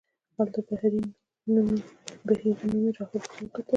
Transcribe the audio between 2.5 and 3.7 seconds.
نومې راهب ورته وکتل.